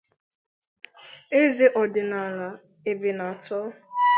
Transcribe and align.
eze 1.41 1.65
ọdịnala 1.81 2.49
Ebenator 2.91 3.65